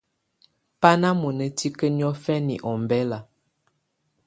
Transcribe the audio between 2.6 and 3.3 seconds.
ɔmbɛla.